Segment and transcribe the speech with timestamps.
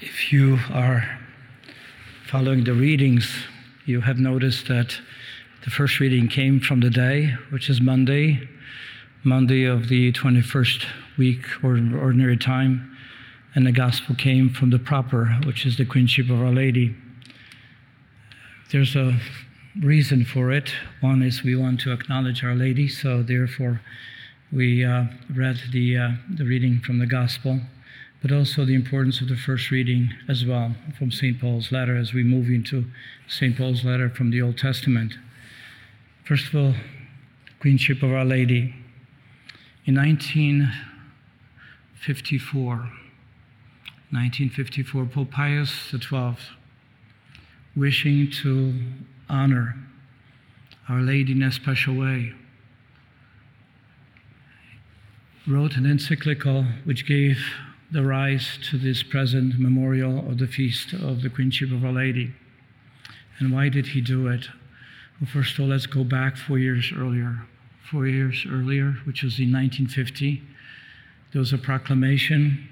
[0.00, 1.18] If you are
[2.28, 3.28] following the readings,
[3.84, 4.96] you have noticed that
[5.64, 8.48] the first reading came from the day, which is Monday,
[9.24, 12.96] Monday of the 21st week or ordinary time,
[13.56, 16.94] and the gospel came from the proper, which is the Queenship of Our Lady.
[18.70, 19.18] There's a
[19.80, 20.70] reason for it.
[21.00, 23.80] One is we want to acknowledge Our Lady, so therefore
[24.52, 27.62] we uh, read the, uh, the reading from the gospel
[28.20, 31.40] but also the importance of the first reading as well from St.
[31.40, 32.86] Paul's letter as we move into
[33.28, 33.56] St.
[33.56, 35.14] Paul's letter from the Old Testament.
[36.24, 36.74] First of all,
[37.60, 38.74] Queenship of Our Lady.
[39.84, 42.68] In 1954,
[44.10, 46.36] 1954, Pope Pius XII,
[47.76, 48.74] wishing to
[49.28, 49.76] honor
[50.88, 52.32] Our Lady in a special way,
[55.46, 57.38] wrote an encyclical which gave
[57.90, 62.34] the rise to this present memorial of the feast of the Queenship of Our Lady.
[63.38, 64.48] And why did he do it?
[65.20, 67.46] Well, first of all, let's go back four years earlier.
[67.90, 70.42] Four years earlier, which was in 1950,
[71.32, 72.68] there was a proclamation,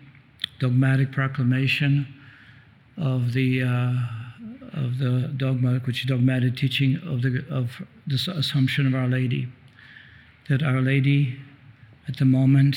[0.58, 2.06] dogmatic proclamation
[2.98, 3.92] of the uh,
[4.74, 9.48] of the dogma, which is dogmatic teaching of the of this Assumption of Our Lady,
[10.48, 11.38] that Our Lady,
[12.06, 12.76] at the moment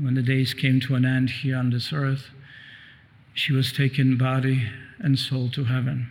[0.00, 2.30] when the days came to an end here on this earth,
[3.34, 4.68] she was taken body
[4.98, 6.10] and soul to heaven.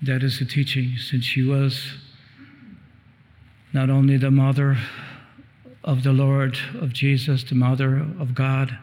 [0.00, 1.94] That is the teaching, since she was
[3.72, 4.78] not only the mother
[5.84, 8.78] of the Lord, of Jesus, the mother of God,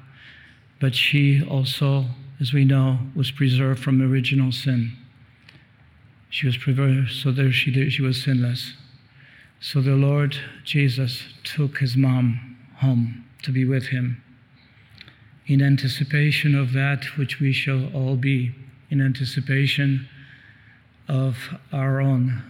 [0.80, 2.06] but she also,
[2.40, 4.96] as we know, was preserved from original sin.
[6.30, 8.74] She was preserved so that she, she was sinless.
[9.60, 14.22] So the Lord Jesus took his mom home to be with him
[15.48, 18.54] in anticipation of that which we shall all be,
[18.90, 20.08] in anticipation
[21.08, 21.38] of
[21.72, 22.42] our own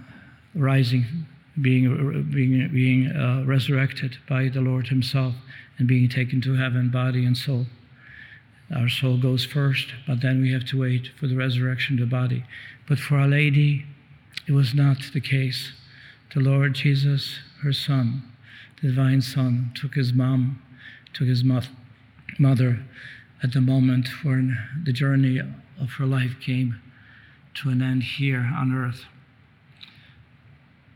[0.53, 1.05] rising,
[1.61, 5.35] being, being, being uh, resurrected by the Lord Himself
[5.78, 7.66] and being taken to heaven, body and soul.
[8.73, 12.16] Our soul goes first, but then we have to wait for the resurrection of the
[12.16, 12.45] body.
[12.88, 13.85] But for Our Lady,
[14.47, 15.73] it was not the case.
[16.34, 18.23] The Lord Jesus, her Son,
[18.81, 20.61] the Divine Son, took His mom
[21.16, 22.80] to his mother
[23.42, 25.40] at the moment when the journey
[25.80, 26.81] of her life came
[27.53, 29.06] to an end here on earth.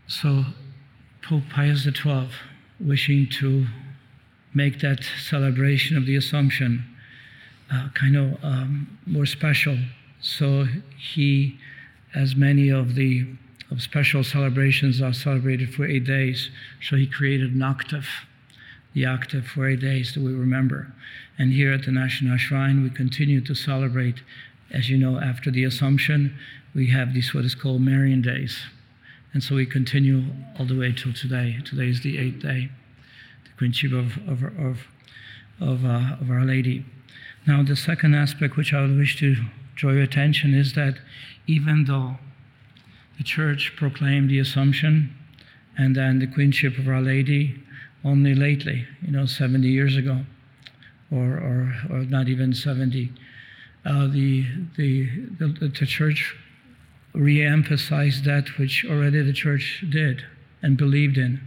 [0.07, 0.45] So,
[1.21, 2.29] Pope Pius XII,
[2.79, 3.67] wishing to
[4.53, 6.83] make that celebration of the Assumption
[7.71, 9.77] uh, kind of um, more special,
[10.21, 10.65] so
[10.97, 11.59] he,
[12.15, 13.27] as many of the
[13.71, 16.49] of special celebrations are celebrated for eight days,
[16.81, 18.07] so he created an octave
[19.05, 20.93] octave for eight days that we remember.
[21.37, 24.21] And here at the National Shrine, we continue to celebrate,
[24.71, 26.37] as you know, after the Assumption,
[26.75, 28.59] we have these what is called Marian days.
[29.33, 30.23] And so we continue
[30.57, 31.59] all the way till today.
[31.63, 32.69] Today is the eighth day,
[33.43, 34.87] the Queenship of, of, of,
[35.59, 36.85] of, uh, of Our Lady.
[37.45, 39.35] Now, the second aspect which I would wish to
[39.75, 40.95] draw your attention is that
[41.47, 42.17] even though
[43.17, 45.15] the Church proclaimed the Assumption
[45.77, 47.61] and then the Queenship of Our Lady
[48.03, 50.21] only lately, you know, 70 years ago,
[51.11, 53.11] or, or, or not even 70.
[53.85, 54.45] Uh, the,
[54.77, 56.35] the, the, the church
[57.13, 60.23] re-emphasized that which already the church did
[60.61, 61.41] and believed in.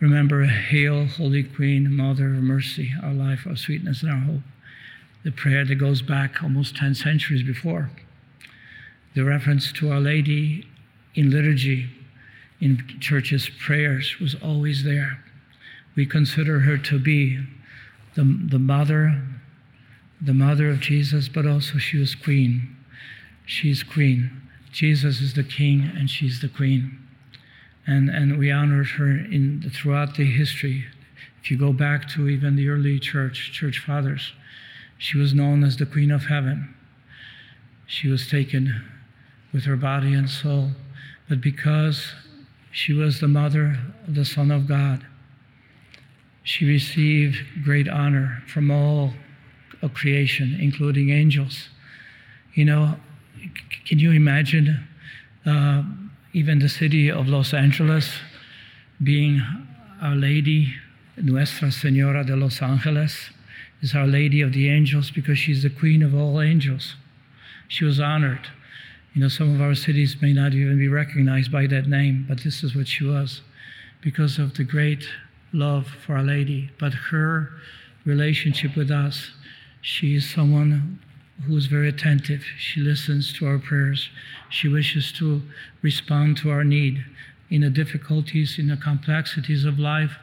[0.00, 4.42] Remember, Hail, Holy Queen, Mother of Mercy, our life, our sweetness, and our hope.
[5.24, 7.90] The prayer that goes back almost 10 centuries before.
[9.14, 10.68] The reference to Our Lady
[11.14, 11.88] in liturgy,
[12.60, 15.24] in churches' prayers, was always there
[15.96, 17.40] we consider her to be
[18.14, 19.22] the, the mother,
[20.20, 22.76] the mother of Jesus, but also she was queen.
[23.46, 24.42] She's queen.
[24.72, 26.98] Jesus is the king and she's the queen.
[27.86, 30.84] And, and we honored her in throughout the history.
[31.40, 34.32] If you go back to even the early church, church fathers,
[34.98, 36.74] she was known as the Queen of Heaven.
[37.86, 38.82] She was taken
[39.52, 40.72] with her body and soul,
[41.28, 42.12] but because
[42.72, 43.78] she was the mother
[44.08, 45.06] of the Son of God,
[46.46, 49.12] she received great honor from all
[49.82, 51.70] of creation, including angels.
[52.54, 52.94] You know,
[53.84, 54.86] can you imagine
[55.44, 55.82] uh,
[56.32, 58.20] even the city of Los Angeles
[59.02, 59.42] being
[60.00, 60.72] Our Lady,
[61.16, 63.30] Nuestra Senora de Los Angeles,
[63.82, 66.94] is Our Lady of the Angels because she's the queen of all angels.
[67.66, 68.46] She was honored.
[69.14, 72.44] You know, some of our cities may not even be recognized by that name, but
[72.44, 73.40] this is what she was
[74.00, 75.08] because of the great
[75.56, 77.50] love for Our Lady, but her
[78.04, 79.30] relationship with us,
[79.80, 81.00] she is someone
[81.44, 82.42] who is very attentive.
[82.58, 84.10] She listens to our prayers.
[84.48, 85.42] She wishes to
[85.82, 87.04] respond to our need
[87.50, 90.16] in the difficulties, in the complexities of life,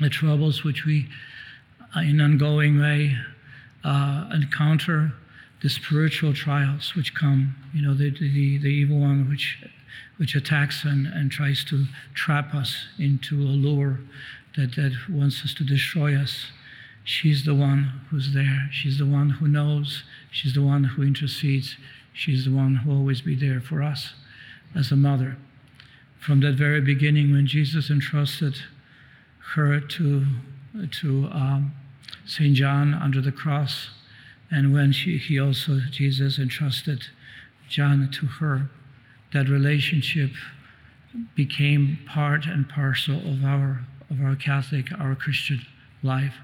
[0.00, 1.08] the troubles which we,
[1.96, 3.16] uh, in an ongoing way,
[3.84, 5.12] uh, encounter,
[5.62, 7.54] the spiritual trials which come.
[7.74, 9.58] You know, the, the, the evil one which
[10.16, 14.00] which attacks and, and tries to trap us into a lure
[14.56, 16.46] that, that wants us to destroy us.
[17.04, 18.68] She's the one who's there.
[18.70, 20.04] She's the one who knows.
[20.30, 21.76] She's the one who intercedes.
[22.12, 24.12] She's the one who always be there for us
[24.74, 25.36] as a mother.
[26.18, 28.56] From that very beginning, when Jesus entrusted
[29.54, 30.26] her to,
[31.00, 31.72] to um,
[32.26, 32.54] St.
[32.54, 33.88] John under the cross,
[34.50, 37.04] and when she, he also, Jesus, entrusted
[37.68, 38.68] John to her,
[39.32, 40.30] that relationship
[41.34, 45.64] became part and parcel of our of our Catholic, our Christian
[46.02, 46.34] life.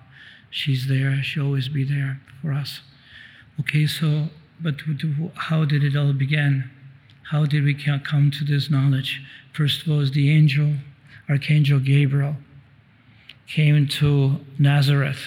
[0.50, 1.20] She's there.
[1.22, 2.80] She'll always be there for us.
[3.58, 4.28] Okay, so
[4.60, 4.76] but
[5.34, 6.70] how did it all begin?
[7.30, 9.22] How did we come to this knowledge?
[9.52, 10.74] First of all, was the angel,
[11.28, 12.36] Archangel Gabriel,
[13.48, 15.22] came to Nazareth,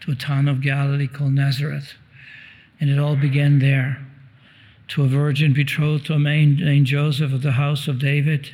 [0.00, 1.94] to a town of Galilee called Nazareth,
[2.80, 4.06] and it all began there
[4.92, 8.50] to a virgin betrothed to a man named Joseph of the house of David,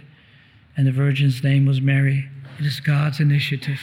[0.77, 2.29] and the virgin's name was Mary.
[2.61, 3.81] It is God's initiative.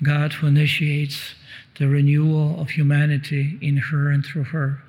[0.00, 1.34] God who initiates
[1.76, 4.80] the renewal of humanity in her and through her.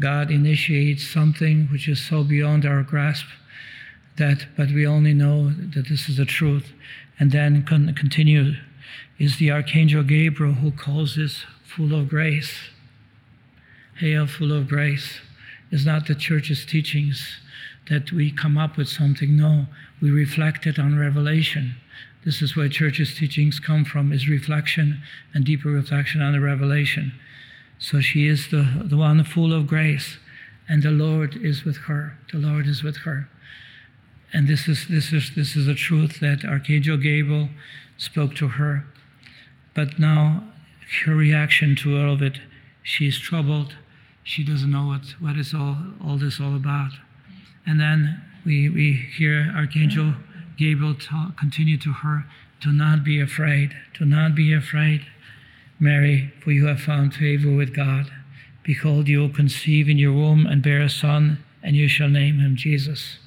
[0.00, 3.26] God initiates something which is so beyond our grasp
[4.16, 6.72] that, but we only know that this is the truth.
[7.20, 8.54] And then con- continue
[9.20, 12.54] is the Archangel Gabriel who calls this full of grace.
[14.00, 15.20] Hail, full of grace
[15.72, 17.40] is not the church's teachings
[17.88, 19.36] that we come up with something.
[19.36, 19.66] No,
[20.00, 21.74] we reflect it on revelation.
[22.24, 25.02] This is where church's teachings come from, is reflection
[25.34, 27.12] and deeper reflection on the revelation.
[27.80, 30.18] So she is the, the one full of grace,
[30.68, 32.16] and the Lord is with her.
[32.30, 33.28] The Lord is with her.
[34.32, 37.48] And this is this is this is a truth that Archangel Gabriel
[37.98, 38.86] spoke to her.
[39.74, 40.44] But now
[41.04, 42.38] her reaction to all of it,
[42.82, 43.74] she's troubled
[44.24, 46.92] she doesn't know what, what is all, all this all about.
[47.66, 50.14] And then we, we hear Archangel
[50.56, 50.94] Gabriel
[51.38, 52.24] continue to her,
[52.60, 55.06] do not be afraid, do not be afraid,
[55.80, 58.12] Mary, for you have found favor with God.
[58.62, 62.38] Behold, you will conceive in your womb and bear a son, and you shall name
[62.38, 63.18] him Jesus.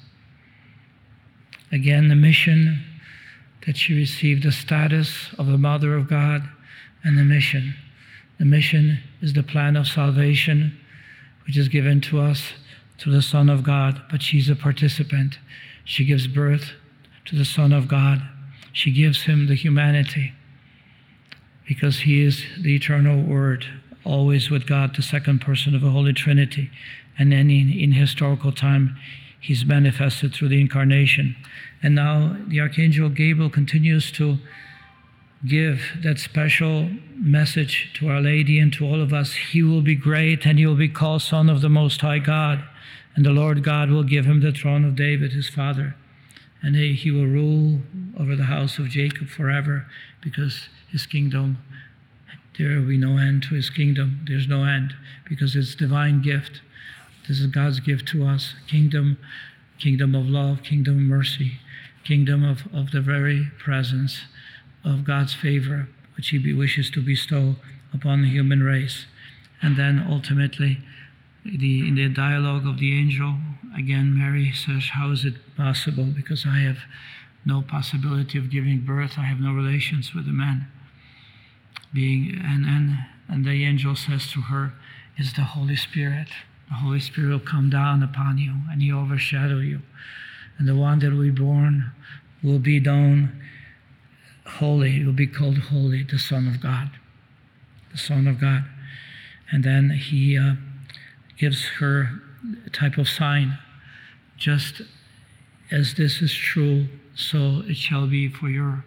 [1.70, 2.82] Again, the mission
[3.66, 6.48] that she received the status of the Mother of God
[7.04, 7.74] and the mission.
[8.38, 10.78] The mission is the plan of salvation
[11.46, 12.52] which is given to us
[12.98, 15.38] through the Son of God, but she's a participant.
[15.84, 16.72] She gives birth
[17.26, 18.22] to the Son of God.
[18.72, 20.32] She gives him the humanity
[21.66, 23.66] because he is the eternal Word,
[24.04, 26.70] always with God, the second person of the Holy Trinity.
[27.18, 28.96] And then in, in historical time,
[29.40, 31.36] he's manifested through the incarnation.
[31.82, 34.38] And now the Archangel Gabriel continues to
[35.44, 39.34] give that special message to Our Lady and to all of us.
[39.34, 42.64] He will be great and he will be called Son of the Most High God.
[43.14, 45.96] And the Lord God will give him the throne of David, his father.
[46.62, 47.80] And he he will rule
[48.18, 49.86] over the house of Jacob forever
[50.20, 51.58] because his kingdom,
[52.58, 54.24] there will be no end to his kingdom.
[54.26, 54.94] There's no end
[55.28, 56.60] because it's divine gift.
[57.28, 59.18] This is God's gift to us kingdom,
[59.78, 61.60] kingdom of love, kingdom of mercy,
[62.04, 64.22] kingdom of, of the very presence
[64.86, 67.56] of God's favor, which He wishes to bestow
[67.92, 69.06] upon the human race.
[69.60, 70.78] And then ultimately,
[71.44, 73.36] the, in the dialogue of the angel,
[73.76, 76.04] again, Mary says, How is it possible?
[76.04, 76.78] Because I have
[77.44, 80.68] no possibility of giving birth, I have no relations with a man.
[81.92, 84.72] Being, and, and, and the angel says to her,
[85.18, 86.28] Is the Holy Spirit.
[86.68, 89.82] The Holy Spirit will come down upon you and he overshadow you.
[90.58, 91.92] And the one that will be born
[92.42, 93.40] will be known
[94.46, 96.90] holy, will be called holy, the Son of God.
[97.92, 98.64] The Son of God.
[99.50, 100.54] And then he uh,
[101.38, 102.20] gives her
[102.64, 103.58] a type of sign.
[104.36, 104.82] Just
[105.70, 108.84] as this is true, so it shall be for your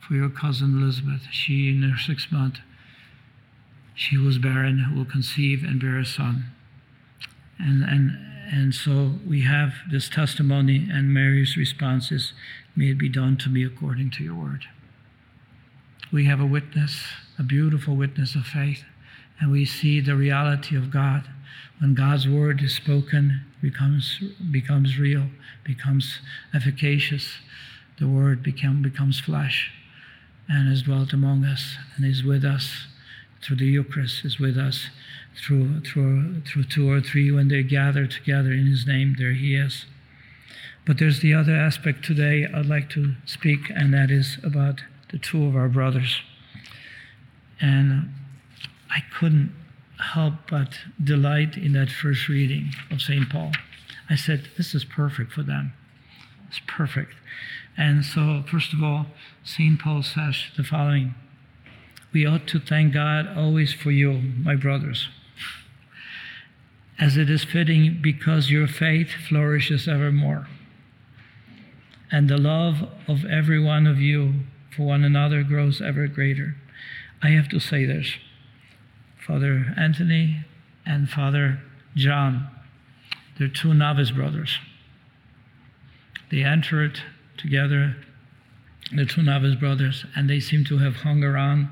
[0.00, 1.22] for your cousin Elizabeth.
[1.32, 2.58] She in her sixth month,
[3.94, 6.50] she was barren, will conceive and bear a son.
[7.58, 8.18] And and
[8.52, 12.34] and so we have this testimony, and Mary's response is,
[12.76, 14.66] May it be done to me according to your word
[16.12, 17.02] we have a witness,
[17.38, 18.84] a beautiful witness of faith,
[19.40, 21.28] and we see the reality of God.
[21.80, 25.26] When God's word is spoken, becomes becomes real,
[25.64, 26.20] becomes
[26.52, 27.34] efficacious.
[27.98, 29.70] The word become, becomes flesh
[30.48, 32.86] and has dwelt among us and is with us
[33.42, 34.88] through the Eucharist, is with us.
[35.36, 39.56] Through, through, through two or three, when they gather together in His name, there He
[39.56, 39.84] is.
[40.86, 44.82] But there's the other aspect today I'd like to speak, and that is about
[45.14, 46.20] the two of our brothers.
[47.60, 48.12] And
[48.90, 49.54] I couldn't
[50.12, 53.30] help but delight in that first reading of St.
[53.30, 53.52] Paul.
[54.10, 55.72] I said, This is perfect for them.
[56.48, 57.14] It's perfect.
[57.76, 59.06] And so, first of all,
[59.44, 59.78] St.
[59.80, 61.14] Paul says the following
[62.12, 65.08] We ought to thank God always for you, my brothers,
[66.98, 70.48] as it is fitting because your faith flourishes evermore
[72.10, 74.40] and the love of every one of you
[74.76, 76.56] for one another grows ever greater.
[77.22, 78.14] I have to say this
[79.26, 80.44] Father Anthony
[80.84, 81.60] and Father
[81.94, 82.48] John,
[83.38, 84.58] they're two novice brothers.
[86.30, 87.00] They entered
[87.36, 87.96] together,
[88.92, 91.68] the two novice brothers, and they seem to have hung around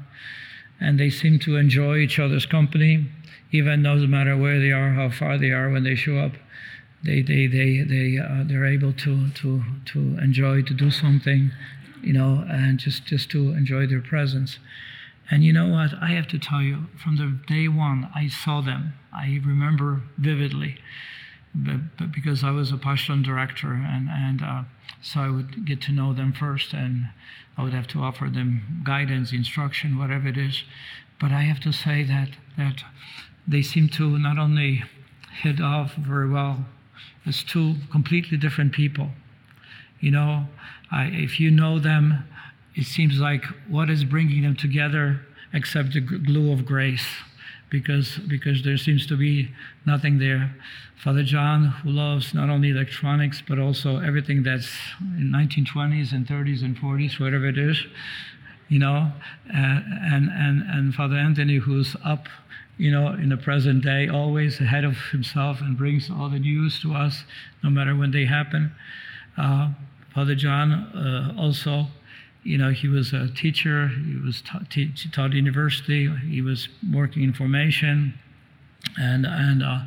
[0.81, 3.07] and they seem to enjoy each other's company,
[3.53, 6.33] even though no matter where they are, how far they are when they show up
[7.05, 11.51] they they they they uh, they're able to to to enjoy to do something,
[12.03, 14.59] you know, and just just to enjoy their presence.
[15.31, 15.95] And you know what?
[16.01, 18.95] I have to tell you, from the day one, I saw them.
[19.13, 20.79] I remember vividly,
[21.55, 24.63] but, but because I was a Passion director, and and uh,
[25.01, 27.11] so I would get to know them first, and
[27.57, 30.65] I would have to offer them guidance, instruction, whatever it is.
[31.21, 32.83] But I have to say that that
[33.47, 34.85] they seem to not only
[35.43, 36.67] hit off very well
[37.27, 39.11] as two completely different people.
[40.03, 40.49] You know,
[40.91, 42.25] I, if you know them,
[42.75, 45.21] it seems like what is bringing them together
[45.55, 47.07] except the glue of grace
[47.71, 49.51] because because there seems to be
[49.87, 50.55] nothing there.
[51.03, 56.63] Father John, who loves not only electronics but also everything that's in 1920s and 30s
[56.63, 57.85] and 40s, whatever it is,
[58.69, 59.13] you know,
[59.49, 59.81] uh,
[60.13, 62.29] and and and Father Anthony, who's up
[62.79, 66.81] you know, in the present day, always ahead of himself and brings all the news
[66.81, 67.23] to us,
[67.63, 68.73] no matter when they happen.
[69.37, 69.71] Uh,
[70.15, 71.87] Father John uh, also,
[72.43, 73.89] you know, he was a teacher.
[73.89, 76.09] He was ta- te- taught university.
[76.29, 78.15] He was working in formation,
[78.99, 79.81] and and uh,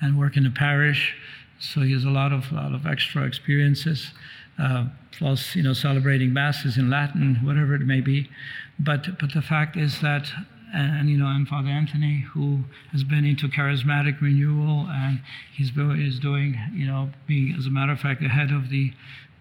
[0.00, 1.14] and work in the parish.
[1.58, 4.12] So he has a lot of lot of extra experiences.
[4.58, 8.28] Uh, plus, you know, celebrating masses in Latin, whatever it may be.
[8.78, 10.32] But but the fact is that
[10.72, 12.60] and you know, and Father Anthony, who
[12.92, 15.20] has been into charismatic renewal, and
[15.52, 18.92] he's is doing, you know, being as a matter of fact, the head of the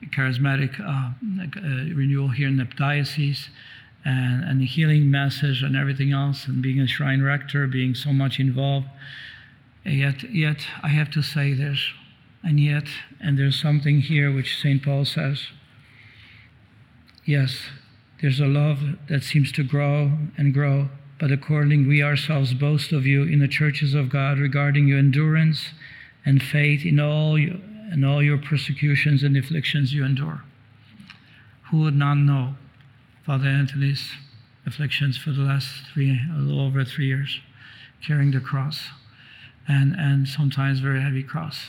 [0.07, 3.49] charismatic uh, uh, renewal here in the diocese,
[4.05, 8.11] and, and the healing message and everything else, and being a shrine rector, being so
[8.11, 8.87] much involved.
[9.85, 11.79] Yet, yet I have to say this,
[12.43, 12.85] and yet,
[13.19, 14.81] and there's something here which St.
[14.81, 15.47] Paul says.
[17.25, 17.67] Yes,
[18.21, 23.05] there's a love that seems to grow and grow but according we ourselves boast of
[23.05, 25.69] you in the churches of God regarding your endurance
[26.25, 27.57] and faith in all your,
[27.91, 30.43] in all your persecutions and afflictions you endure.
[31.69, 32.55] Who would not know
[33.25, 34.09] Father Anthony's
[34.65, 37.39] afflictions for the last three, a little over three years,
[38.05, 38.87] carrying the cross,
[39.67, 41.67] and, and sometimes very heavy cross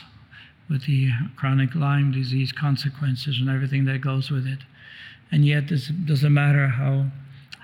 [0.69, 4.61] with the chronic Lyme disease consequences and everything that goes with it.
[5.33, 7.07] And yet, it doesn't matter how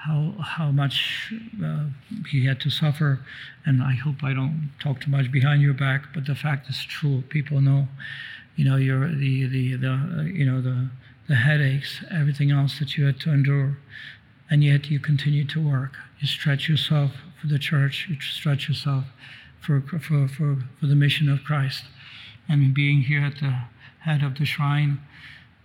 [0.06, 1.32] how how much
[1.64, 1.86] uh,
[2.30, 3.20] he had to suffer,
[3.64, 6.14] and I hope I don't talk too much behind your back.
[6.14, 7.22] But the fact is true.
[7.28, 7.88] People know,
[8.54, 10.88] you know, your the the the uh, you know the
[11.28, 13.78] the headaches, everything else that you had to endure,
[14.48, 15.94] and yet you continue to work.
[16.20, 18.06] You stretch yourself for the church.
[18.08, 19.04] You stretch yourself
[19.60, 21.84] for for for for the mission of Christ,
[22.48, 23.62] and being here at the
[24.00, 25.00] head of the shrine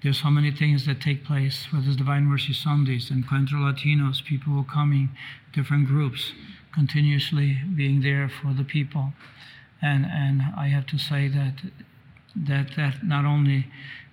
[0.03, 4.23] there's so many things that take place, whether it's Divine Mercy Sundays, and Encuentro Latinos,
[4.23, 5.09] people coming,
[5.53, 6.33] different groups,
[6.73, 9.13] continuously being there for the people.
[9.81, 11.61] And, and I have to say that,
[12.35, 13.67] that that not only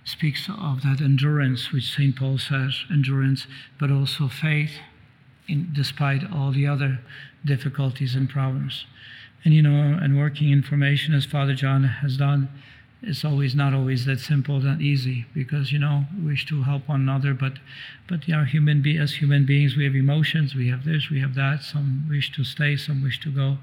[0.05, 2.17] speaks of that endurance, which St.
[2.17, 3.47] Paul says, endurance,
[3.79, 4.73] but also faith,
[5.47, 7.01] in, despite all the other
[7.45, 8.85] difficulties and problems.
[9.45, 12.49] And you know, and working in formation as Father John has done,
[13.01, 16.89] it's always not always that simple, that easy, because you know we wish to help
[16.89, 17.55] one another, but
[18.09, 21.35] but know, human be as human beings, we have emotions, we have this, we have
[21.35, 21.63] that.
[21.63, 23.59] Some wish to stay, some wish to go,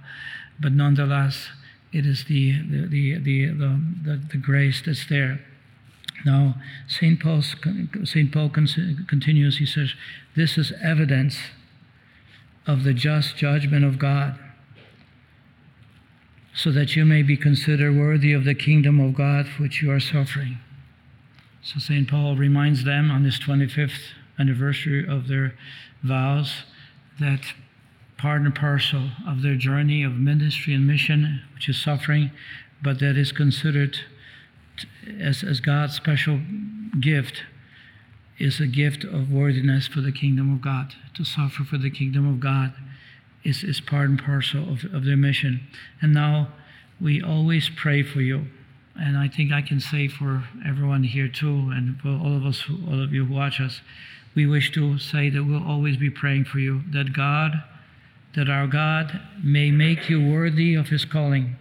[0.59, 1.49] but nonetheless,
[1.91, 5.41] it is the the the the the, the, the grace that's there.
[6.25, 6.55] Now,
[6.87, 7.41] Saint Paul
[8.05, 9.57] Saint Paul continues.
[9.57, 9.93] He says,
[10.35, 11.37] "This is evidence
[12.65, 14.39] of the just judgment of God."
[16.55, 19.91] So that you may be considered worthy of the kingdom of God for which you
[19.91, 20.57] are suffering.
[21.61, 22.07] So St.
[22.07, 25.55] Paul reminds them on this 25th anniversary of their
[26.03, 26.63] vows
[27.19, 27.41] that
[28.17, 32.31] part and parcel of their journey of ministry and mission, which is suffering,
[32.81, 33.97] but that is considered
[35.19, 36.39] as, as God's special
[36.99, 37.43] gift
[38.37, 40.93] is a gift of worthiness for the kingdom of God.
[41.15, 42.73] To suffer for the kingdom of God
[43.45, 45.61] is, is part and parcel of, of their mission.
[46.01, 46.49] And now
[46.99, 48.47] we always pray for you.
[48.95, 52.63] And I think I can say for everyone here too, and for all of us,
[52.87, 53.81] all of you who watch us,
[54.33, 57.63] we wish to say that we'll always be praying for you, that God,
[58.35, 61.55] that our God may make you worthy of his calling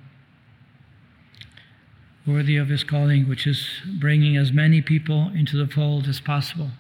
[2.27, 3.69] worthy of his calling, which is
[4.01, 6.71] bringing as many people into the fold as possible,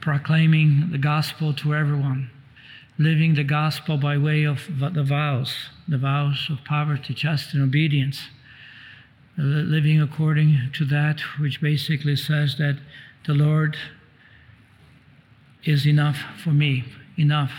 [0.00, 2.30] proclaiming the gospel to everyone,
[2.98, 5.54] living the gospel by way of the vows,
[5.86, 8.28] the vows of poverty, chastity, and obedience,
[9.38, 12.78] uh, living according to that which basically says that
[13.26, 13.76] the Lord
[15.64, 16.84] is enough for me,
[17.16, 17.52] enough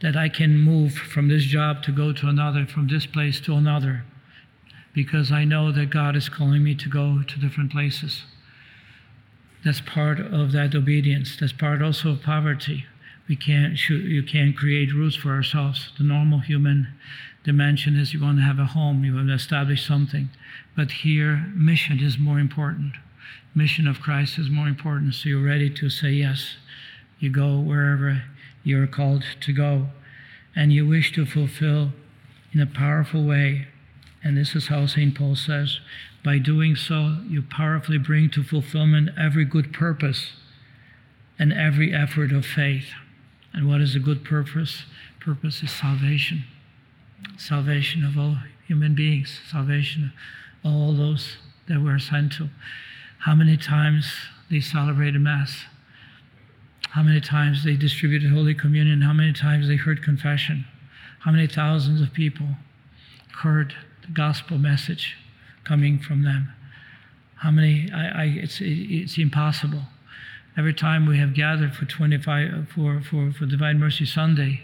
[0.00, 3.54] that I can move from this job to go to another, from this place to
[3.54, 4.04] another
[4.94, 8.22] because I know that God is calling me to go to different places.
[9.64, 11.36] That's part of that obedience.
[11.38, 12.86] That's part also of poverty.
[13.28, 15.92] We can't you can't create rules for ourselves.
[15.98, 16.88] The normal human
[17.44, 20.30] dimension is you want to have a home, you want to establish something.
[20.76, 22.94] But here, mission is more important.
[23.54, 25.14] Mission of Christ is more important.
[25.14, 26.56] So you're ready to say yes.
[27.18, 28.22] You go wherever
[28.62, 29.88] you're called to go.
[30.54, 31.92] And you wish to fulfill
[32.52, 33.68] in a powerful way
[34.22, 35.14] and this is how St.
[35.14, 35.80] Paul says
[36.24, 40.32] by doing so, you powerfully bring to fulfillment every good purpose
[41.38, 42.88] and every effort of faith.
[43.52, 44.84] And what is a good purpose?
[45.20, 46.44] Purpose is salvation.
[47.36, 48.36] Salvation of all
[48.66, 50.12] human beings, salvation
[50.64, 51.36] of all those
[51.68, 52.48] that we're sent to.
[53.20, 54.12] How many times
[54.50, 55.64] they celebrated Mass?
[56.90, 59.02] How many times they distributed Holy Communion?
[59.02, 60.64] How many times they heard confession?
[61.20, 62.46] How many thousands of people
[63.42, 65.16] heard the gospel message
[65.64, 66.52] coming from them.
[67.36, 67.90] How many?
[67.92, 69.82] I, I, it's, it's impossible.
[70.58, 74.62] Every time we have gathered for 25 for, for, for Divine Mercy Sunday,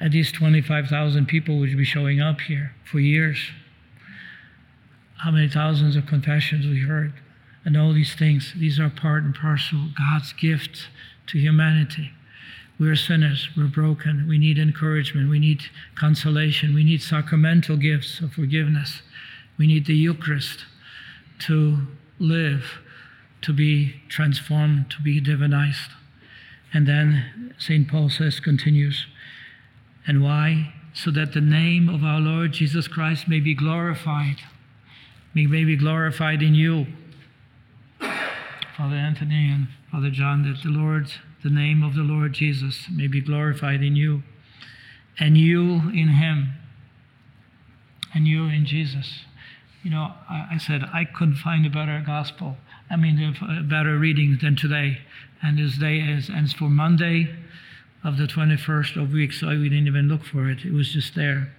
[0.00, 3.38] at least 25,000 people would be showing up here for years.
[5.16, 7.14] How many thousands of confessions we heard,
[7.64, 8.54] and all these things.
[8.56, 10.88] These are part and parcel God's gift
[11.26, 12.12] to humanity.
[12.78, 13.48] We're sinners.
[13.56, 14.28] We're broken.
[14.28, 15.30] We need encouragement.
[15.30, 15.62] We need
[15.94, 16.74] consolation.
[16.74, 19.02] We need sacramental gifts of forgiveness.
[19.58, 20.66] We need the Eucharist
[21.40, 21.78] to
[22.18, 22.78] live,
[23.46, 25.90] to be transformed, to be divinized.
[26.74, 27.86] And then St.
[27.86, 29.06] Paul says, continues,
[30.04, 30.74] and why?
[30.92, 34.38] So that the name of our Lord Jesus Christ may be glorified,
[35.32, 36.88] may, may be glorified in you.
[38.76, 41.12] Father Anthony and Father John, that the Lord,
[41.44, 44.24] the name of the Lord Jesus may be glorified in you,
[45.20, 46.52] and you in Him,
[48.12, 49.20] and you in Jesus.
[49.84, 52.56] You know, I, I said I couldn't find a better gospel.
[52.90, 54.98] I mean, a uh, better reading than today.
[55.42, 57.34] And this day is ends for Monday
[58.04, 60.64] of the 21st of week, so we didn't even look for it.
[60.64, 61.52] It was just there.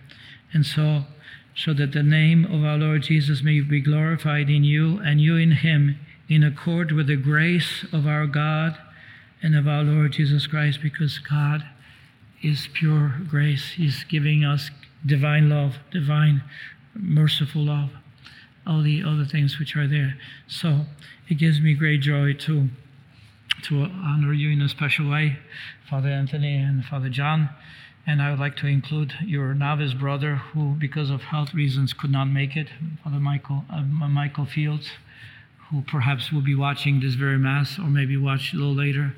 [0.54, 1.04] And so,
[1.56, 5.36] so that the name of our Lord Jesus may be glorified in you and you
[5.36, 8.78] in him, in accord with the grace of our God
[9.42, 11.64] and of our Lord Jesus Christ because God
[12.42, 13.72] is pure grace.
[13.72, 14.72] He's giving us
[15.06, 16.44] divine love, divine
[16.96, 17.92] merciful love,
[18.68, 20.18] all the other things which are there.
[20.48, 20.86] So
[21.30, 22.70] it gives me great joy to
[23.64, 25.40] to honor you in a special way,
[25.90, 27.50] Father Anthony and Father John.
[28.06, 32.12] And I would like to include your novice brother, who, because of health reasons, could
[32.12, 32.68] not make it,
[33.04, 34.92] Father Michael uh, Michael Fields
[35.70, 39.14] who perhaps will be watching this very Mass or maybe watch a little later.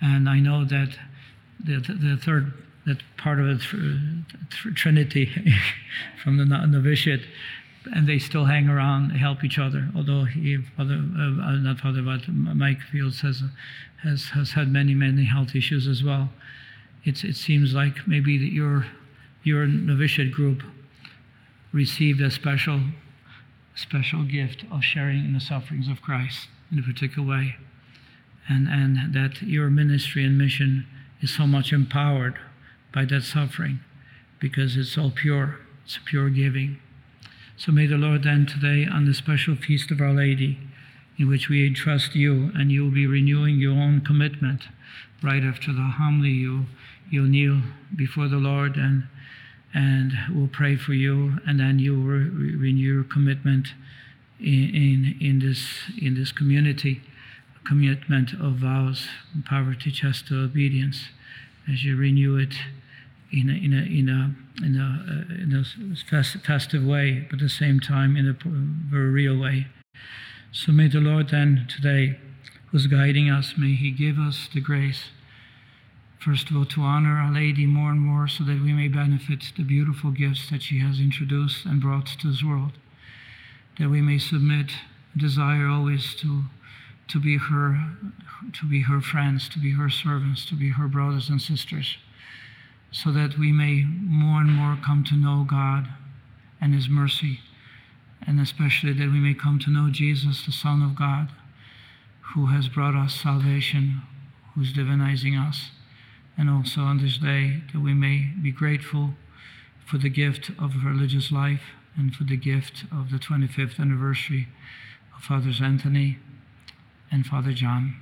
[0.00, 0.98] And I know that
[1.64, 2.52] the, the third
[2.86, 4.24] that part of the
[4.74, 5.32] Trinity
[6.22, 7.22] from the novitiate,
[7.92, 9.88] and they still hang around, help each other.
[9.94, 13.42] Although he, Father, uh, uh, not Father, but Mike Fields has,
[14.02, 16.30] has, has had many, many health issues as well.
[17.04, 18.86] It's, it seems like maybe that your,
[19.42, 20.62] your novitiate group
[21.72, 22.80] received a special
[23.76, 27.56] special gift of sharing in the sufferings of Christ in a particular way.
[28.48, 30.86] And, and that your ministry and mission
[31.20, 32.38] is so much empowered
[32.92, 33.80] by that suffering
[34.38, 36.78] because it's all pure, it's pure giving.
[37.56, 40.58] So may the Lord then today, on the special feast of Our Lady,
[41.18, 44.64] in which we entrust you and you will be renewing your own commitment
[45.22, 46.66] right after the homily, you,
[47.10, 47.62] you'll kneel
[47.94, 49.06] before the Lord and
[49.74, 53.74] and we'll pray for you, and then you will re- renew your commitment
[54.38, 55.66] in, in, in, this,
[56.00, 57.02] in this community,
[57.66, 59.08] commitment of vows,
[59.44, 61.08] poverty, chastity, obedience.
[61.68, 62.54] as you renew it
[63.34, 67.42] in a, in a, in a, in a, uh, in a festive way, but at
[67.42, 68.36] the same time in a
[68.88, 69.66] very real way.
[70.52, 72.18] So may the Lord then today,
[72.70, 75.06] who's guiding us, may He give us the grace,
[76.18, 79.52] first of all, to honor Our Lady more and more so that we may benefit
[79.56, 82.72] the beautiful gifts that she has introduced and brought to this world,
[83.78, 84.70] that we may submit,
[85.16, 86.44] desire always to
[87.06, 87.78] to be her
[88.54, 91.98] to be her friends to be her servants to be her brothers and sisters
[92.94, 95.88] so that we may more and more come to know God
[96.60, 97.40] and His mercy,
[98.24, 101.28] and especially that we may come to know Jesus, the Son of God,
[102.34, 104.02] who has brought us salvation,
[104.54, 105.72] who's divinizing us,
[106.38, 109.10] and also on this day that we may be grateful
[109.84, 114.46] for the gift of religious life and for the gift of the 25th anniversary
[115.16, 116.18] of Fathers Anthony
[117.10, 117.96] and Father John.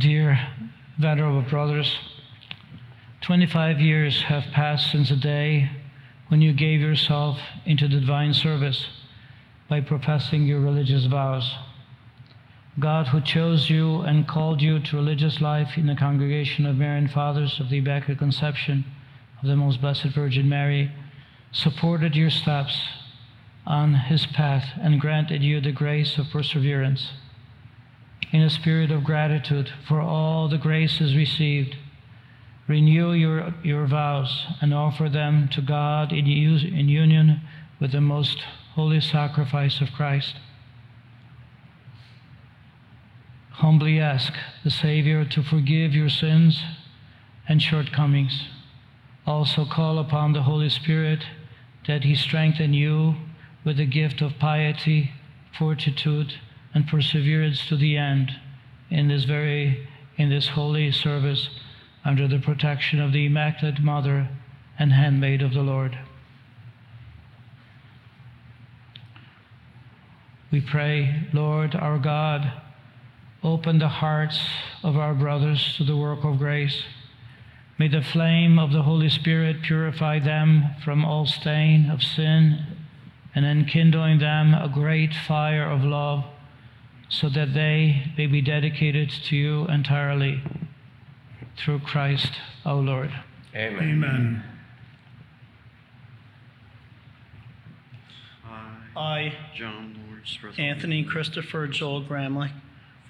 [0.00, 0.40] Dear
[0.96, 1.98] venerable brothers,
[3.20, 5.70] 25 years have passed since the day
[6.28, 8.86] when you gave yourself into the divine service
[9.68, 11.54] by professing your religious vows.
[12.78, 17.08] God, who chose you and called you to religious life in the congregation of Marian
[17.08, 18.86] Fathers of the Immaculate Conception
[19.42, 20.90] of the Most Blessed Virgin Mary,
[21.52, 22.80] supported your steps
[23.66, 27.10] on his path and granted you the grace of perseverance
[28.32, 31.76] in a spirit of gratitude for all the graces received.
[32.68, 37.40] Renew your, your vows and offer them to God in, in union
[37.80, 38.38] with the most
[38.74, 40.36] holy sacrifice of Christ.
[43.50, 46.62] Humbly ask the Savior to forgive your sins
[47.48, 48.48] and shortcomings.
[49.26, 51.24] Also call upon the Holy Spirit
[51.86, 53.16] that He strengthen you
[53.64, 55.10] with the gift of piety,
[55.58, 56.34] fortitude,
[56.74, 58.32] and perseverance to the end
[58.90, 61.48] in this very in this holy service
[62.04, 64.28] under the protection of the Immaculate Mother
[64.78, 65.98] and handmaid of the Lord.
[70.50, 72.52] We pray, Lord our God,
[73.42, 74.40] open the hearts
[74.82, 76.82] of our brothers to the work of grace.
[77.78, 82.66] May the flame of the Holy Spirit purify them from all stain of sin
[83.34, 86.24] and enkindling them a great fire of love
[87.10, 90.40] so that they may be dedicated to you entirely
[91.58, 92.32] through Christ
[92.64, 93.12] our Lord.
[93.54, 93.82] Amen.
[93.82, 94.44] Amen.
[98.96, 102.52] I, John Lawrence, Anthony Christopher Joel Gramlich,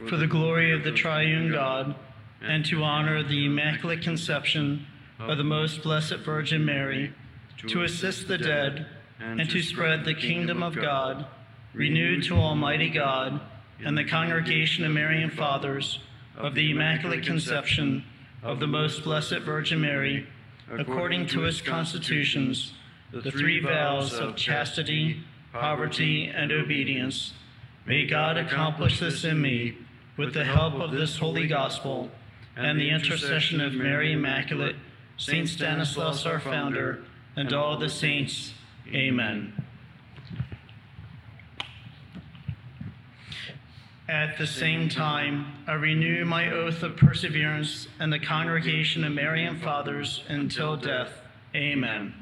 [0.08, 1.94] for the glory of the triune God,
[2.40, 4.86] and to honor the Immaculate Conception
[5.18, 7.12] of the Most Blessed Virgin Mary,
[7.66, 8.86] to assist the dead,
[9.18, 11.26] and to spread the kingdom of God,
[11.74, 13.40] renewed to Almighty God
[13.84, 16.00] and the congregation of Marian Fathers
[16.36, 18.04] of the Immaculate Conception
[18.42, 20.26] of the Most Blessed Virgin Mary,
[20.70, 22.72] according to his constitutions,
[23.12, 27.32] the three vows of chastity, poverty, and obedience.
[27.86, 29.76] May God accomplish this in me
[30.16, 32.10] with the help of this holy gospel
[32.56, 34.76] and the intercession of Mary Immaculate,
[35.16, 37.02] Saint Stanislaus our founder,
[37.36, 38.52] and all the saints.
[38.92, 39.52] Amen.
[44.10, 49.60] At the same time, I renew my oath of perseverance and the congregation of Marian
[49.60, 51.12] Fathers until death.
[51.54, 52.12] Amen.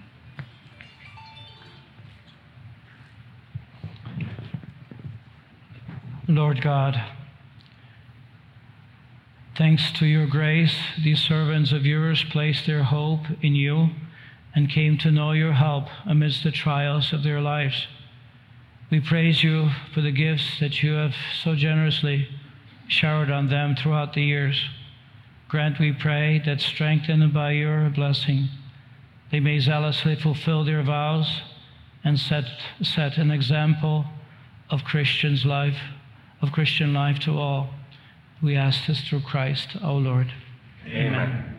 [6.29, 7.03] Lord God,
[9.57, 13.89] thanks to your grace, these servants of yours placed their hope in you
[14.55, 17.87] and came to know your help amidst the trials of their lives.
[18.91, 22.29] We praise you for the gifts that you have so generously
[22.87, 24.59] showered on them throughout the years.
[25.49, 28.49] Grant, we pray, that strengthened by your blessing,
[29.31, 31.43] they may zealously fulfill their vows
[32.03, 32.45] and set,
[32.83, 34.07] set an example
[34.71, 35.79] of Christian's life,
[36.41, 37.71] of Christian life to all.
[38.43, 40.33] We ask this through Christ, our Lord.
[40.87, 41.15] Amen.
[41.15, 41.58] Amen.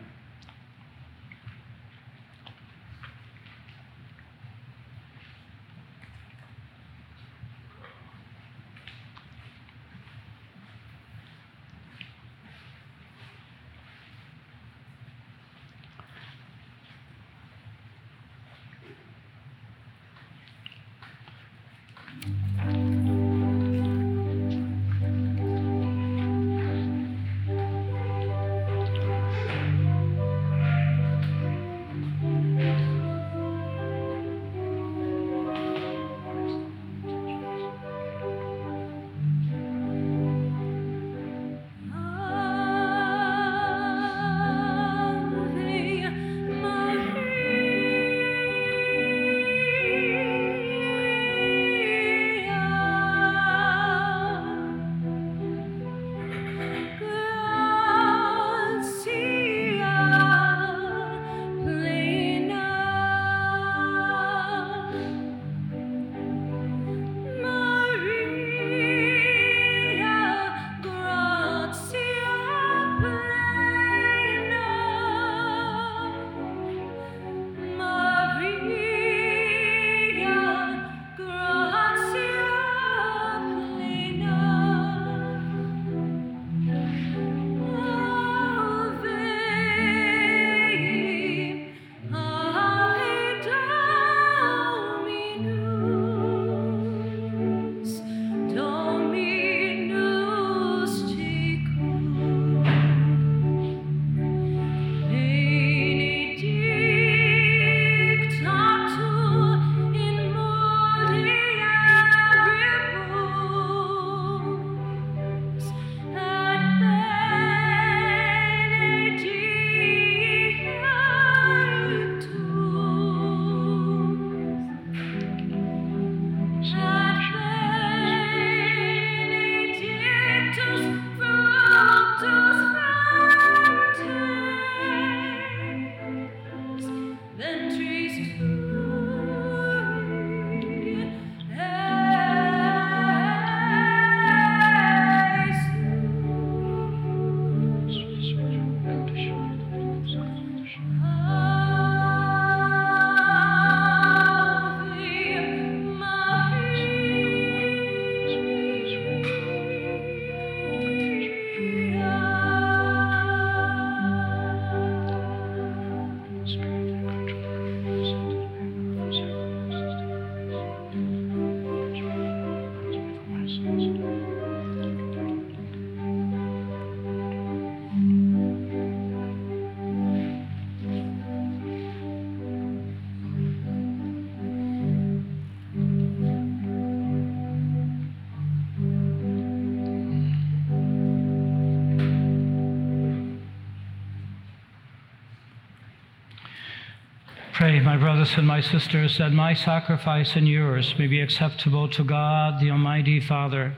[197.90, 202.60] My brothers and my sisters, that my sacrifice and yours may be acceptable to God,
[202.60, 203.74] the Almighty Father.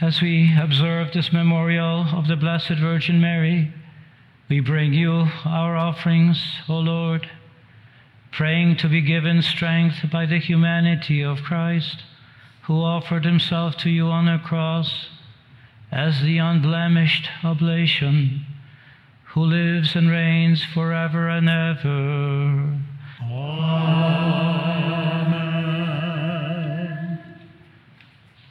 [0.00, 3.72] As we observe this memorial of the Blessed Virgin Mary,
[4.48, 7.30] we bring you our offerings, O Lord,
[8.32, 12.02] praying to be given strength by the humanity of Christ
[12.66, 15.06] who offered himself to you on a cross
[15.92, 18.44] as the unblemished oblation,
[19.34, 22.80] who lives and reigns forever and ever.
[23.22, 24.16] Amen.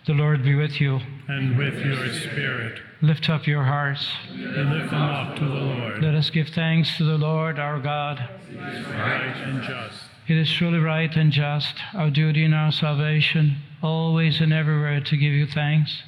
[0.06, 1.01] The Lord be with you.
[1.28, 2.80] And with your spirit.
[3.01, 4.08] Lift up your hearts.
[4.30, 6.01] And lift them up to the Lord.
[6.01, 8.30] Let us give thanks to the Lord our God.
[8.49, 10.14] It is right and just.
[10.28, 15.18] It is truly right and just, our duty and our salvation always and everywhere to
[15.18, 16.02] give you thanks,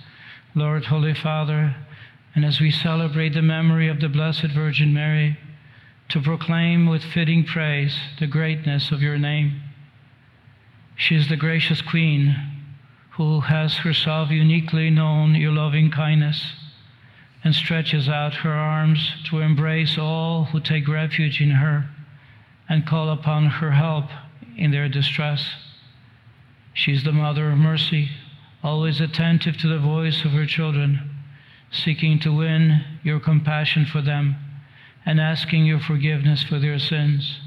[0.55, 1.75] Lord, Holy Father,
[2.33, 5.37] and as we celebrate the memory of the Blessed Virgin Mary,
[6.09, 9.61] to proclaim with fitting praise the greatness of your name.
[10.95, 12.35] She is the gracious Queen
[13.11, 16.53] who has herself uniquely known your loving kindness.
[17.43, 21.87] and stretches out her arms to embrace all who take refuge in her
[22.69, 24.05] and call upon her help
[24.57, 25.45] in their distress.
[26.73, 28.09] She is the mother of mercy,
[28.63, 31.09] always attentive to the voice of her children,
[31.71, 34.35] seeking to win your compassion for them
[35.05, 37.39] and asking your forgiveness for their sins.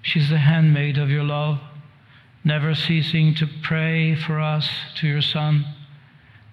[0.00, 1.60] She's the handmaid of your love,
[2.44, 5.64] never ceasing to pray for us to your Son,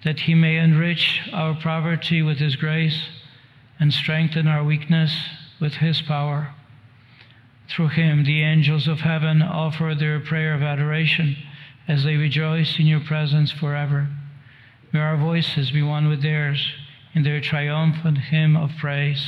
[0.03, 3.07] that he may enrich our poverty with his grace
[3.79, 5.15] and strengthen our weakness
[5.59, 6.53] with his power.
[7.69, 11.37] Through him, the angels of heaven offer their prayer of adoration
[11.87, 14.07] as they rejoice in your presence forever.
[14.91, 16.67] May our voices be one with theirs
[17.13, 19.27] in their triumphant hymn of praise.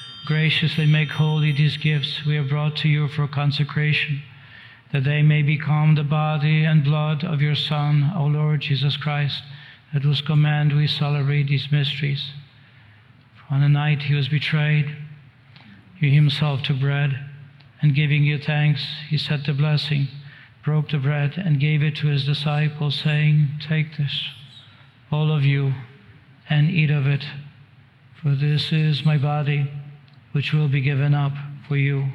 [0.25, 4.21] graciously make holy these gifts we have brought to you for consecration,
[4.91, 9.41] that they may become the body and blood of your Son, our Lord Jesus Christ,
[9.93, 12.31] at whose command we celebrate these mysteries.
[13.49, 14.95] On the night he was betrayed,
[15.99, 17.17] he himself took bread,
[17.81, 20.07] and giving you thanks, he said the blessing,
[20.63, 24.27] broke the bread, and gave it to his disciples, saying, Take this,
[25.11, 25.73] all of you,
[26.47, 27.25] and eat of it,
[28.21, 29.69] for this is my body
[30.31, 31.33] which will be given up
[31.67, 32.05] for you.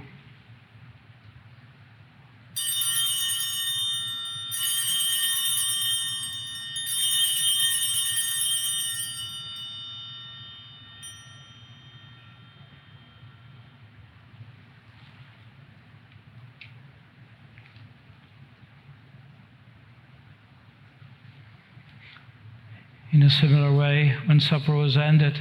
[23.13, 25.41] In a similar way, when supper was ended,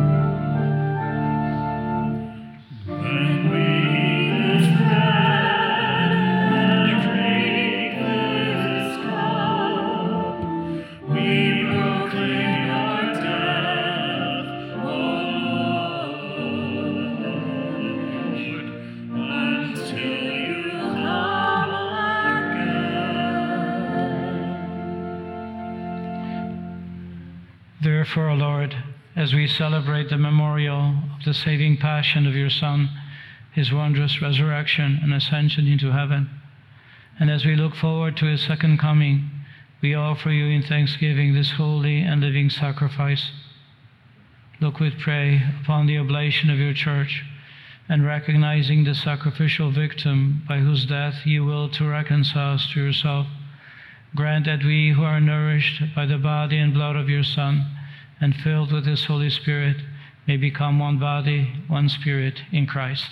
[29.57, 32.89] Celebrate the memorial of the saving passion of your Son,
[33.51, 36.29] his wondrous resurrection and ascension into heaven,
[37.19, 39.29] and as we look forward to his second coming,
[39.81, 43.31] we offer you in thanksgiving this holy and living sacrifice.
[44.59, 47.23] look with pray upon the oblation of your church,
[47.89, 53.27] and recognizing the sacrificial victim by whose death you will to reconcile us to yourself,
[54.15, 57.65] grant that we who are nourished by the body and blood of your Son
[58.21, 59.77] and filled with his Holy Spirit
[60.27, 63.07] may become one body, one spirit in Christ.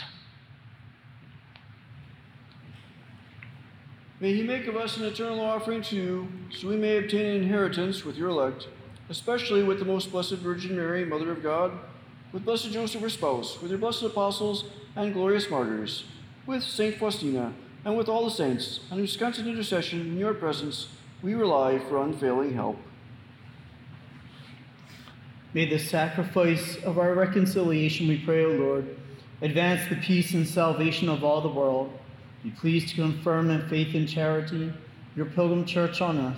[4.20, 7.42] May he make of us an eternal offering to you, so we may obtain an
[7.42, 8.68] inheritance with your elect,
[9.10, 11.72] especially with the most blessed Virgin Mary, Mother of God,
[12.32, 16.04] with blessed Joseph, her spouse, with your blessed apostles and glorious martyrs,
[16.46, 17.54] with Saint Faustina,
[17.86, 20.90] and with all the saints, on whose constant intercession in your presence
[21.24, 22.78] we rely for unfailing help.
[25.52, 28.96] May the sacrifice of our reconciliation, we pray, O Lord,
[29.42, 31.92] advance the peace and salvation of all the world.
[32.44, 34.72] Be pleased to confirm in faith and charity
[35.16, 36.38] your pilgrim church on earth,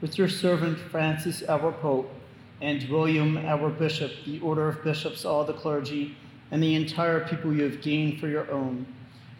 [0.00, 2.10] with your servant Francis, our Pope,
[2.60, 6.16] and William, our Bishop, the order of bishops, all the clergy,
[6.50, 8.84] and the entire people you have gained for your own.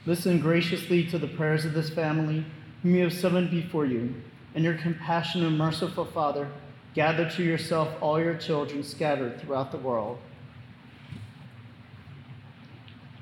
[0.07, 2.47] Listen graciously to the prayers of this family,
[2.85, 4.15] whom you have summoned before you,
[4.55, 6.49] and your compassionate and merciful Father,
[6.95, 10.19] gather to yourself all your children scattered throughout the world.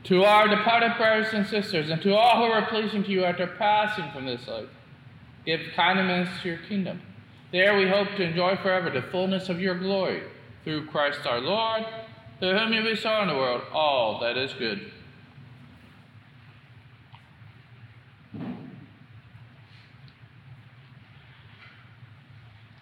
[0.05, 3.47] To our departed brothers and sisters, and to all who are pleasing to you after
[3.47, 4.69] passing from this life,
[5.45, 7.03] give kindness to your kingdom.
[7.53, 10.23] There we hope to enjoy forever the fullness of your glory.
[10.65, 11.85] Through Christ our Lord,
[12.39, 14.93] through whom you bestow on the world all that is good.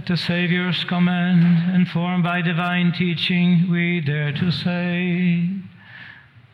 [0.00, 5.46] At the Saviour's command, informed by divine teaching, we dare to say,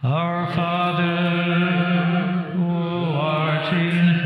[0.03, 1.05] Our Father,
[2.57, 4.26] who art in heaven,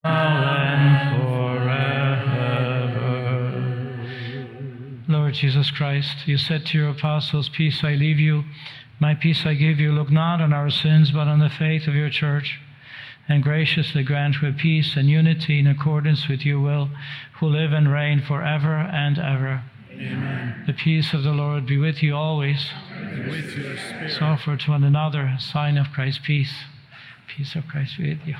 [5.41, 8.43] Jesus Christ, you said to your apostles, Peace I leave you,
[8.99, 9.91] my peace I give you.
[9.91, 12.59] Look not on our sins, but on the faith of your church,
[13.27, 16.91] and graciously grant her peace and unity in accordance with your will,
[17.39, 19.63] who live and reign forever and ever.
[19.91, 20.63] Amen.
[20.67, 22.69] The peace of the Lord be with you always.
[23.27, 24.11] With your spirit.
[24.11, 26.53] So offer to one another a sign of Christ's peace.
[27.35, 28.35] Peace of Christ be with you.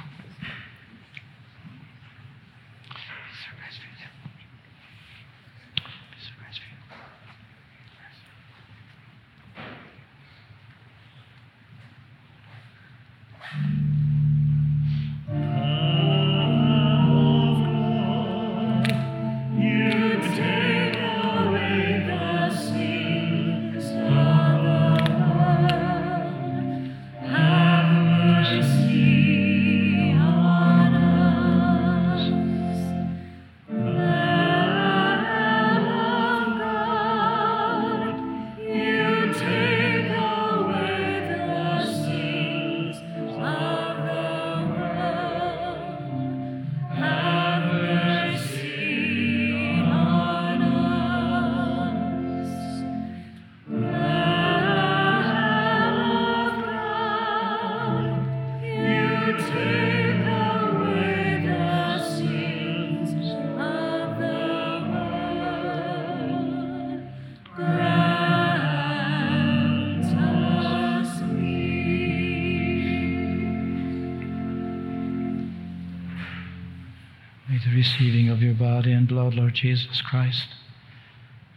[79.62, 80.48] Jesus Christ,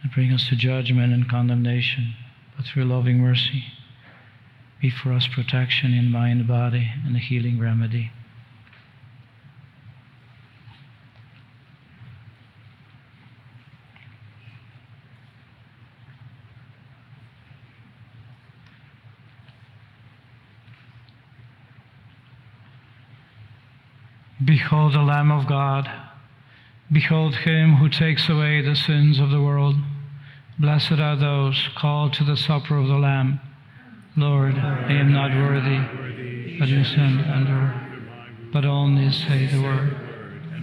[0.03, 2.13] and bring us to judgment and condemnation,
[2.55, 3.63] but through loving mercy,
[4.79, 8.11] be for us protection in mind, body, and a healing remedy.
[24.45, 26.04] Behold the Lamb of God.
[26.91, 29.75] Behold him who takes away the sins of the world.
[30.59, 33.39] Blessed are those called to the supper of the Lamb.
[34.15, 37.73] Lord, I am not worthy that you send under,
[38.53, 39.97] but only say the word.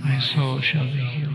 [0.04, 1.34] My soul shall be healed.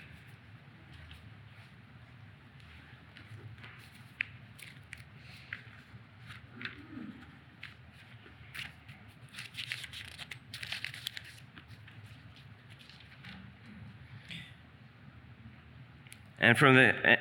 [16.41, 17.15] And from the uh,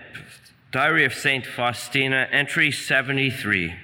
[0.73, 1.47] Diary of St.
[1.47, 3.75] Faustina, entry 73.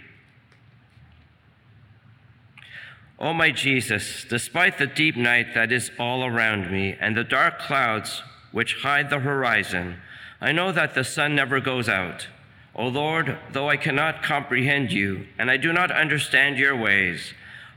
[3.19, 7.59] O my Jesus, despite the deep night that is all around me and the dark
[7.59, 9.99] clouds which hide the horizon,
[10.41, 12.29] I know that the sun never goes out.
[12.75, 17.35] O Lord, though I cannot comprehend you and I do not understand your ways,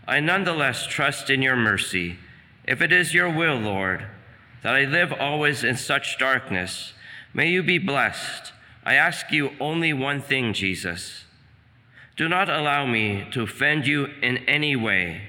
[0.08, 2.20] I nonetheless trust in your mercy.
[2.66, 4.06] If it is your will, Lord,
[4.62, 6.94] that I live always in such darkness,
[7.34, 8.54] may you be blessed.
[8.84, 11.26] I ask you only one thing, Jesus.
[12.16, 15.22] Do not allow me to offend you in any way.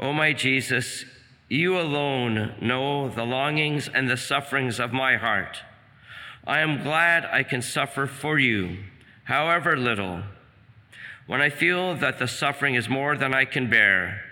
[0.00, 1.04] O my Jesus,
[1.48, 5.58] you alone know the longings and the sufferings of my heart.
[6.46, 8.78] I am glad I can suffer for you,
[9.24, 10.22] however little.
[11.26, 14.22] When I feel that the suffering is more than I can bear,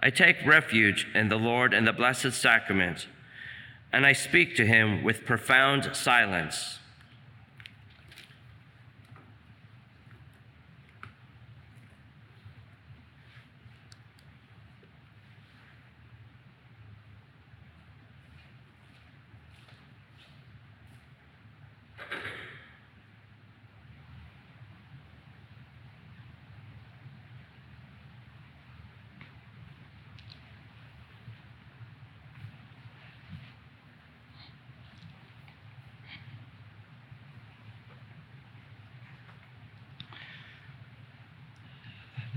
[0.00, 3.06] I take refuge in the Lord and the Blessed Sacrament,
[3.92, 6.78] and I speak to him with profound silence.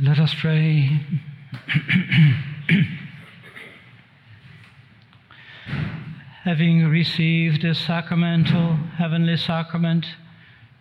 [0.10, 1.00] Let us pray.
[6.46, 10.08] Having received this sacramental heavenly sacrament,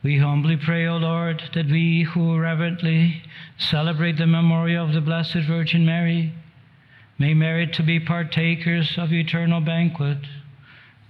[0.03, 3.23] we humbly pray, O Lord, that we who reverently
[3.59, 6.33] celebrate the memorial of the Blessed Virgin Mary
[7.19, 10.21] may merit to be partakers of eternal banquet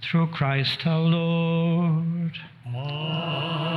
[0.01, 2.33] through Christ our Lord.
[2.65, 3.69] A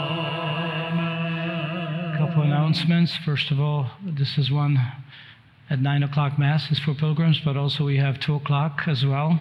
[2.33, 3.15] couple announcements.
[3.27, 4.81] First of all, this is one
[5.69, 9.39] at nine o'clock mass is for pilgrims, but also we have two o'clock as well.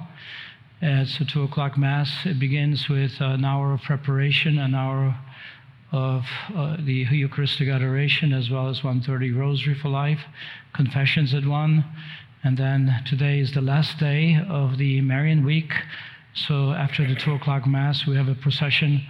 [0.81, 2.11] Uh, so two o'clock mass.
[2.25, 5.15] It begins with an hour of preparation, an hour
[5.93, 10.25] of uh, the Eucharistic adoration, as well as 1:30 Rosary for Life,
[10.73, 11.85] confessions at one,
[12.43, 15.71] and then today is the last day of the Marian Week.
[16.33, 19.01] So after the two o'clock mass, we have a procession,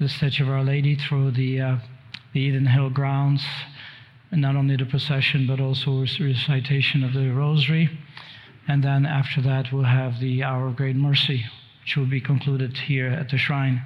[0.00, 1.76] the Statue of Our Lady through the uh,
[2.32, 3.44] the Eden Hill grounds,
[4.30, 7.90] and not only the procession but also recitation of the Rosary.
[8.68, 11.44] And then after that, we'll have the Hour of Great Mercy,
[11.82, 13.82] which will be concluded here at the shrine.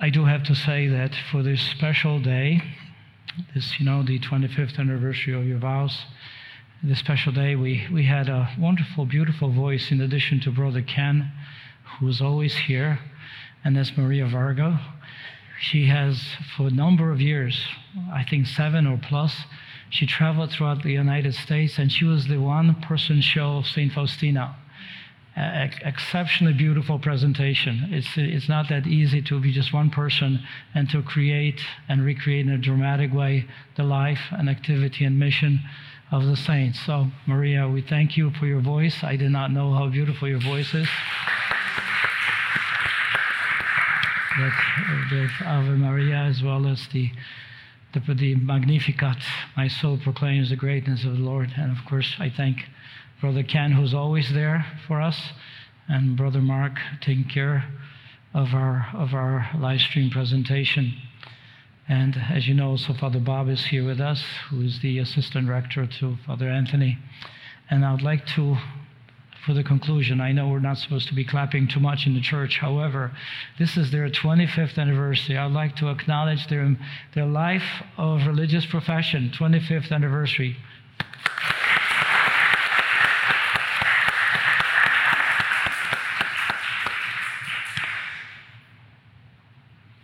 [0.00, 2.62] I do have to say that for this special day,
[3.54, 6.04] this, you know, the 25th anniversary of your vows,
[6.82, 11.32] this special day, we, we had a wonderful, beautiful voice in addition to Brother Ken,
[11.98, 13.00] who's always here,
[13.64, 14.80] and that's Maria Varga.
[15.60, 16.22] She has,
[16.56, 17.60] for a number of years,
[18.12, 19.34] I think seven or plus,
[19.90, 23.92] she traveled throughout the United States, and she was the one person show of St.
[23.92, 24.56] Faustina.
[25.36, 27.88] Exceptionally beautiful presentation.
[27.90, 30.40] It's, it's not that easy to be just one person
[30.74, 33.46] and to create and recreate in a dramatic way
[33.76, 35.60] the life and activity and mission
[36.10, 36.80] of the saints.
[36.84, 39.04] So, Maria, we thank you for your voice.
[39.04, 40.88] I did not know how beautiful your voice is.
[44.38, 47.10] That, Ave Maria, as well as the
[47.92, 49.16] the, the Magnificat,
[49.56, 51.52] my soul proclaims the greatness of the Lord.
[51.56, 52.66] And of course, I thank
[53.20, 55.32] Brother Ken, who's always there for us,
[55.88, 57.64] and Brother Mark taking care
[58.32, 60.94] of our of our live stream presentation.
[61.88, 65.48] And as you know, so Father Bob is here with us, who is the assistant
[65.48, 66.98] rector to Father Anthony.
[67.70, 68.56] And I would like to,
[69.44, 72.20] for the conclusion, I know we're not supposed to be clapping too much in the
[72.20, 72.58] church.
[72.58, 73.12] However,
[73.58, 75.36] this is their 25th anniversary.
[75.38, 76.76] I'd like to acknowledge their,
[77.14, 80.56] their life of religious profession, 25th anniversary.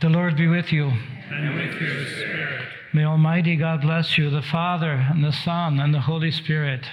[0.01, 0.93] The Lord be with you.
[1.31, 2.69] and with your spirit.
[2.93, 6.87] May Almighty God bless you, the Father, and the Son, and the Holy Spirit.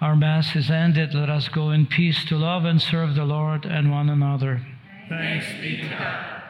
[0.00, 1.14] Our Mass is ended.
[1.14, 4.62] Let us go in peace to love and serve the Lord and one another.
[5.08, 6.42] Thanks be to God.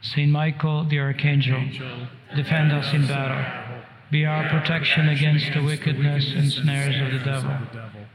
[0.00, 3.44] Saint Michael the Archangel, Angel, defend us in battle.
[4.10, 7.56] Be our protection against the wickedness and snares of the devil.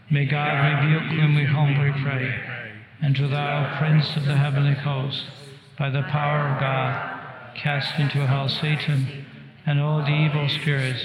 [0.10, 2.40] May God rebuke whom we humbly pray.
[3.02, 5.26] And to thou, Prince of the heavenly host,
[5.78, 9.26] by the power of God, cast into hell Satan
[9.66, 11.04] and all the evil spirits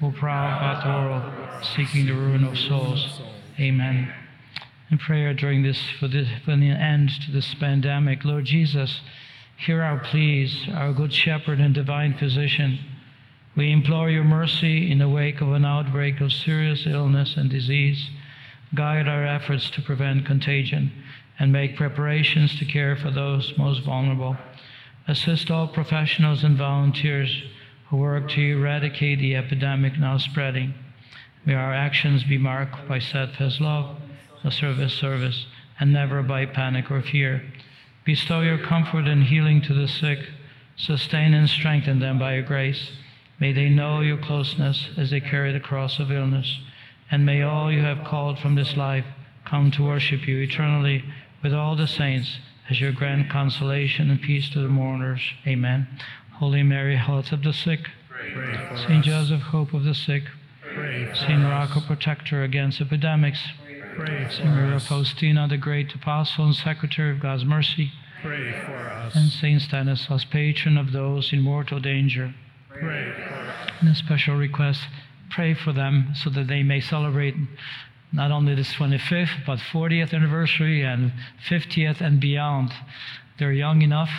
[0.00, 3.20] who prowl about the world, seeking the ruin of souls.
[3.58, 4.12] Amen.
[4.90, 9.00] In prayer during this, for, this, for the end to this pandemic, Lord Jesus,
[9.56, 12.78] hear our pleas, our good shepherd and divine physician.
[13.56, 18.10] We implore your mercy in the wake of an outbreak of serious illness and disease.
[18.74, 20.92] Guide our efforts to prevent contagion
[21.38, 24.36] and make preparations to care for those most vulnerable.
[25.08, 27.42] Assist all professionals and volunteers
[27.88, 30.72] who work to eradicate the epidemic now spreading.
[31.46, 33.96] May our actions be marked by steadfast love,
[34.44, 35.46] a service service,
[35.78, 37.42] and never by panic or fear.
[38.04, 40.18] Bestow your comfort and healing to the sick.
[40.76, 42.90] Sustain and strengthen them by your grace.
[43.38, 46.58] May they know your closeness as they carry the cross of illness.
[47.10, 49.04] And may all you have called from this life
[49.44, 51.04] come to worship you eternally
[51.42, 52.38] with all the saints
[52.68, 55.20] as your grand consolation and peace to the mourners.
[55.46, 55.88] Amen.
[56.34, 57.88] Holy Mary, health of the sick.
[58.86, 59.06] Saint us.
[59.06, 60.24] Joseph, hope of the sick.
[60.74, 61.42] Pray Saint.
[61.42, 63.40] Rocco, protector against epidemics.
[63.96, 64.80] Pray Saint Maria.
[64.80, 67.92] Faustina, the great apostle and secretary of God's mercy.
[68.22, 69.14] Pray for us.
[69.14, 72.34] And Saint Stanislaus, patron of those in mortal danger.
[72.68, 73.70] Pray for us.
[73.80, 74.80] And a special request,
[75.30, 77.34] pray for them so that they may celebrate
[78.12, 81.12] not only this 25th, but 40th anniversary and
[81.48, 82.72] 50th and beyond.
[83.38, 84.10] They're young enough,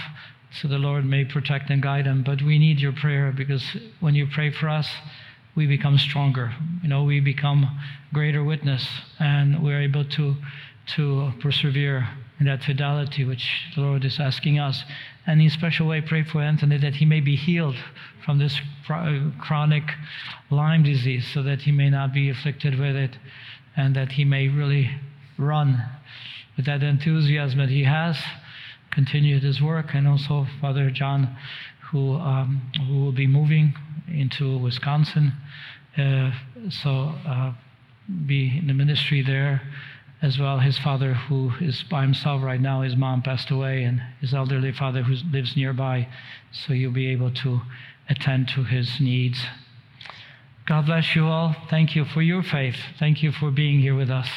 [0.52, 2.24] so the Lord may protect and guide them.
[2.24, 3.64] But we need your prayer because
[3.99, 4.89] when you pray for us,
[5.56, 6.54] we become stronger.
[6.82, 7.80] You know, we become
[8.14, 8.88] greater witness,
[9.20, 10.36] and we're able to
[10.95, 12.08] to persevere
[12.39, 14.84] in that fidelity which the Lord is asking us.
[15.28, 17.76] And in special way, pray for Anthony that he may be healed
[18.26, 19.84] from this chro- chronic
[20.49, 23.18] Lyme disease, so that he may not be afflicted with it,
[23.78, 24.89] and that he may really
[25.38, 25.84] run
[26.58, 28.18] with that enthusiasm that he has,
[28.91, 31.36] continue his work, and also Father John,
[31.92, 33.74] who um, who will be moving
[34.08, 35.34] into Wisconsin,
[35.98, 36.32] uh,
[36.70, 37.54] so uh,
[38.26, 39.62] be in the ministry there
[40.22, 40.60] as well.
[40.60, 44.72] His father, who is by himself right now, his mom passed away, and his elderly
[44.72, 46.08] father, who lives nearby,
[46.52, 47.62] so you'll be able to
[48.10, 49.46] attend to his needs.
[50.68, 51.56] God bless you all.
[51.70, 52.78] Thank you for your faith.
[53.00, 54.30] Thank you for being here with us.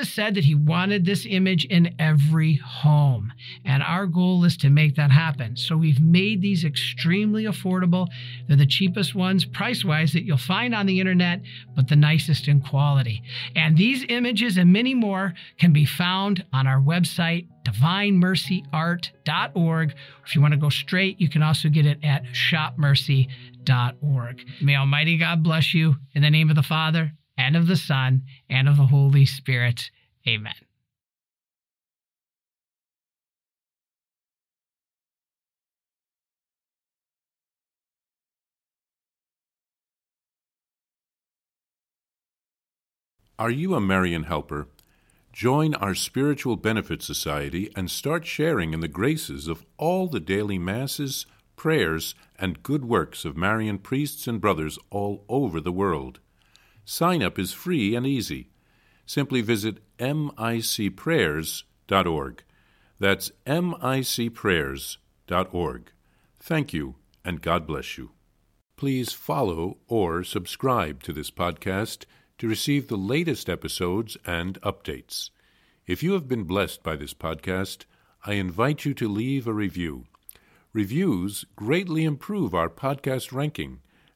[0.00, 3.34] Jesus said that he wanted this image in every home.
[3.66, 5.56] And our goal is to make that happen.
[5.56, 8.08] So we've made these extremely affordable.
[8.48, 11.42] They're the cheapest ones, price wise, that you'll find on the internet,
[11.76, 13.22] but the nicest in quality.
[13.54, 19.94] And these images and many more can be found on our website, divinemercyart.org.
[20.26, 23.26] If you want to go straight, you can also get it at shopmercy.org.
[24.62, 28.22] May Almighty God bless you in the name of the Father and of the Son,
[28.50, 29.90] and of the Holy Spirit.
[30.28, 30.52] Amen.
[43.38, 44.68] Are you a Marian helper?
[45.32, 50.58] Join our Spiritual Benefit Society and start sharing in the graces of all the daily
[50.58, 51.24] masses,
[51.56, 56.20] prayers, and good works of Marian priests and brothers all over the world.
[56.90, 58.50] Sign up is free and easy.
[59.06, 62.42] Simply visit micprayers.org.
[62.98, 65.92] That's micprayers.org.
[66.40, 68.10] Thank you, and God bless you.
[68.76, 72.06] Please follow or subscribe to this podcast
[72.38, 75.30] to receive the latest episodes and updates.
[75.86, 77.84] If you have been blessed by this podcast,
[78.26, 80.06] I invite you to leave a review.
[80.72, 83.78] Reviews greatly improve our podcast ranking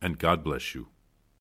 [0.00, 0.88] and God bless you.